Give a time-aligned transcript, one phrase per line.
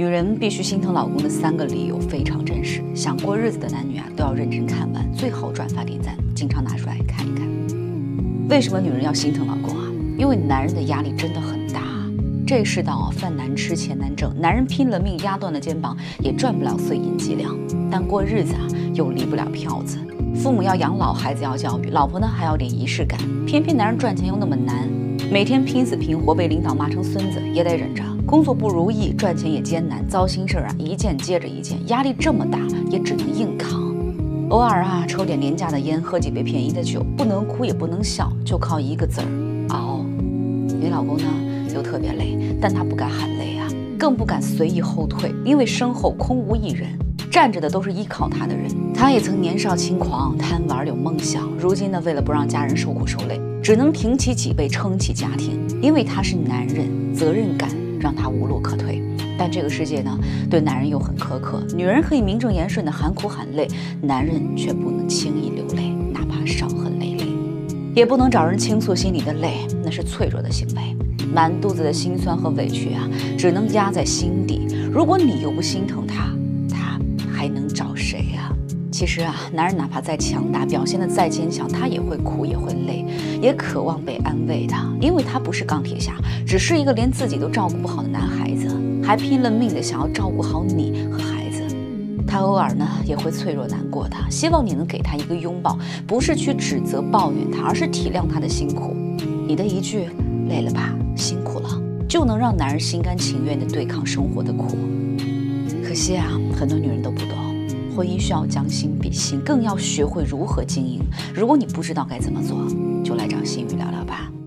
[0.00, 7.46] 女人必须心疼老公的三个理由非常真实，想过日子的男女啊都要认真看完，最好转发点赞，经常拿出来看一看。
[8.48, 9.84] 为什么女人要心疼老公啊？
[10.16, 11.82] 因为男人的压力真的很大。
[12.46, 17.54] 这世道啊，饭难吃，钱难挣，男人拼了命压断了肩膀也赚不了碎银几两，
[17.90, 19.98] 但过日子啊又离不了票子。
[20.34, 24.88] 父母要养老，孩子要教育，老婆呢还要点仪式感，偏偏男人赚钱又那么难，
[25.30, 28.02] 每天拼死拼活被领导骂成孙子也得忍着。
[28.26, 32.58] 工作不如意，赚钱也艰难，糟心事儿啊一件接着一件，压力这么大，
[32.90, 33.80] 也只能硬扛。
[34.50, 39.26] 偶尔啊抽点廉价的烟，喝几杯便宜的酒，不能哭也不能笑，就靠一个字儿
[39.70, 40.04] 熬。
[40.80, 41.24] 你老公呢
[41.74, 46.88] 又特别累，但他不敢喊累啊，更不敢随意后退，因为身后空无一人，
[47.30, 48.68] 站着的都是依靠他的人。
[48.94, 57.70] 他也曾年少轻狂，贪玩有梦想，如今呢为了不让家人受苦受累，只能挺起脊背撑起家庭，因为他是男人，责任感。
[58.00, 59.02] 让他无路可退，
[59.38, 60.18] 但这个世界呢，
[60.50, 61.62] 对男人又很苛刻。
[61.76, 63.68] 女人可以名正言顺的喊苦喊累，
[64.00, 67.26] 男人却不能轻易流泪，哪怕伤痕累累，
[67.94, 70.96] 也不能找人倾诉心里的泪，那是脆弱的行为。
[71.32, 74.66] 满肚子的心酸和委屈啊，只能压在心底。
[74.90, 76.32] 如果你又不心疼他，
[76.68, 76.98] 他
[77.30, 78.50] 还能找谁啊？
[78.90, 83.06] 其实啊，男人哪怕再强大，表现的再坚强，他也会哭，也会累，
[83.40, 86.14] 也渴望被安慰的，因为他不是钢铁侠，
[86.46, 88.68] 只是一个连自己都照顾不好的男孩子，
[89.02, 91.62] 还拼了命的想要照顾好你和孩子。
[92.26, 98.94] 他偶尔呢也会脆弱难过的，希望你能给他一个拥抱，不是去指责抱怨他，而是体谅他的辛苦。
[99.48, 100.08] 你的一句
[100.48, 101.68] 累了吧，辛苦了，
[102.08, 104.76] 就能让男人心甘情愿的对抗生活的苦。
[105.82, 107.30] 可惜啊，很多女人都不懂。
[107.96, 111.00] 婚姻需要将心比心，更要学会如何经营。
[111.34, 112.56] 如果你不知道该怎么做，
[113.10, 114.39] 都来找心雨聊聊吧。